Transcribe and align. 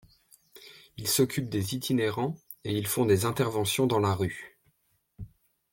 Ils 0.97 1.07
s'occupent 1.07 1.51
des 1.51 1.75
itinérants 1.75 2.35
et 2.63 2.75
ils 2.75 2.87
font 2.87 3.05
des 3.05 3.25
interventions 3.25 3.85
dans 3.85 3.99
la 3.99 4.15
rue. 4.15 4.57